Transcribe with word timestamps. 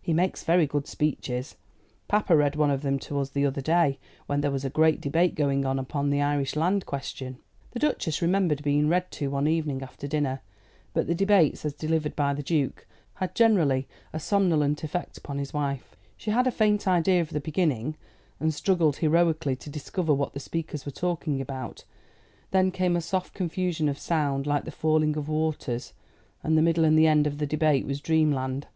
He 0.00 0.14
makes 0.14 0.42
very 0.42 0.66
good 0.66 0.86
speeches. 0.86 1.54
Papa 2.08 2.34
read 2.34 2.56
one 2.56 2.70
of 2.70 2.80
them 2.80 2.98
to 3.00 3.20
us 3.20 3.28
the 3.28 3.44
other 3.44 3.60
day 3.60 3.98
when 4.24 4.40
there 4.40 4.50
was 4.50 4.64
a 4.64 4.70
great 4.70 5.02
debate 5.02 5.34
going 5.34 5.66
on 5.66 5.78
upon 5.78 6.08
the 6.08 6.22
Irish 6.22 6.56
land 6.56 6.86
question." 6.86 7.36
The 7.72 7.80
Duchess 7.80 8.22
remembered 8.22 8.62
being 8.64 8.88
read 8.88 9.10
to 9.10 9.28
one 9.30 9.46
evening 9.46 9.82
after 9.82 10.06
dinner, 10.08 10.40
but 10.94 11.06
the 11.06 11.14
debates, 11.14 11.62
as 11.66 11.74
delivered 11.74 12.16
by 12.16 12.32
the 12.32 12.42
Duke, 12.42 12.86
had 13.16 13.34
generally 13.34 13.86
a 14.14 14.18
somnolent 14.18 14.82
effect 14.82 15.18
upon 15.18 15.36
his 15.36 15.52
wife. 15.52 15.94
She 16.16 16.30
had 16.30 16.46
a 16.46 16.50
faint 16.50 16.88
idea 16.88 17.20
of 17.20 17.28
the 17.28 17.38
beginning, 17.38 17.98
and 18.40 18.54
struggled 18.54 18.96
heroically 18.96 19.56
to 19.56 19.68
discover 19.68 20.14
what 20.14 20.32
the 20.32 20.40
speakers 20.40 20.86
were 20.86 20.90
talking 20.90 21.38
about; 21.38 21.84
then 22.50 22.70
came 22.70 22.96
a 22.96 23.02
soft 23.02 23.34
confusion 23.34 23.90
of 23.90 23.98
sound, 23.98 24.46
like 24.46 24.64
the 24.64 24.70
falling 24.70 25.18
of 25.18 25.28
waters; 25.28 25.92
and 26.42 26.56
the 26.56 26.62
middle 26.62 26.86
and 26.86 26.98
end 26.98 27.26
of 27.26 27.36
the 27.36 27.46
debate 27.46 27.84
was 27.84 28.00
dreamland. 28.00 28.68